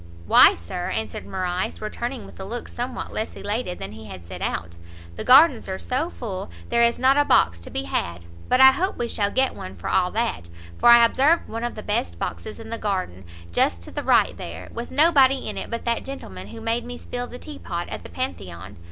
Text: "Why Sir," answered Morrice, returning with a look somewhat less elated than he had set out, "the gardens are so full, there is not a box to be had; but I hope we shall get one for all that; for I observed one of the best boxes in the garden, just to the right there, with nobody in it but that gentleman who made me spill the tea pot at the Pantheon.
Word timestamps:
"Why 0.25 0.55
Sir," 0.55 0.89
answered 0.89 1.27
Morrice, 1.27 1.79
returning 1.79 2.25
with 2.25 2.39
a 2.39 2.43
look 2.43 2.67
somewhat 2.67 3.13
less 3.13 3.35
elated 3.35 3.77
than 3.77 3.91
he 3.91 4.05
had 4.07 4.25
set 4.25 4.41
out, 4.41 4.75
"the 5.15 5.23
gardens 5.23 5.69
are 5.69 5.77
so 5.77 6.09
full, 6.09 6.49
there 6.69 6.81
is 6.81 6.97
not 6.97 7.17
a 7.17 7.23
box 7.23 7.59
to 7.59 7.69
be 7.69 7.83
had; 7.83 8.25
but 8.49 8.59
I 8.59 8.71
hope 8.71 8.97
we 8.97 9.07
shall 9.07 9.29
get 9.29 9.53
one 9.53 9.75
for 9.75 9.89
all 9.91 10.09
that; 10.13 10.49
for 10.79 10.89
I 10.89 11.05
observed 11.05 11.47
one 11.47 11.63
of 11.63 11.75
the 11.75 11.83
best 11.83 12.17
boxes 12.17 12.59
in 12.59 12.71
the 12.71 12.79
garden, 12.79 13.25
just 13.51 13.83
to 13.83 13.91
the 13.91 14.01
right 14.01 14.35
there, 14.35 14.69
with 14.73 14.89
nobody 14.89 15.47
in 15.47 15.55
it 15.55 15.69
but 15.69 15.85
that 15.85 16.03
gentleman 16.03 16.47
who 16.47 16.61
made 16.61 16.83
me 16.83 16.97
spill 16.97 17.27
the 17.27 17.37
tea 17.37 17.59
pot 17.59 17.87
at 17.89 18.01
the 18.01 18.09
Pantheon. 18.09 18.77